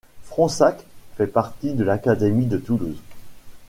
Fronsac 0.23 0.83
fait 1.15 1.27
partie 1.27 1.73
de 1.73 1.83
l'académie 1.83 2.47
de 2.47 2.57
Toulouse. 2.57 2.99